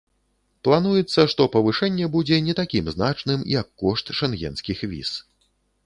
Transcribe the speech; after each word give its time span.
Плануецца, 0.67 1.25
што 1.33 1.47
павышэнне 1.57 2.09
будзе 2.17 2.41
не 2.47 2.57
такім 2.63 2.91
значным, 2.97 3.47
як 3.61 3.67
кошт 3.83 4.05
шэнгенскіх 4.23 4.77
віз. 4.93 5.11